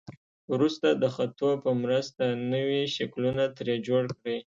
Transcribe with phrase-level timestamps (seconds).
[0.53, 4.37] وروسته د خطو په مرسته نوي شکلونه ترې جوړ کړئ.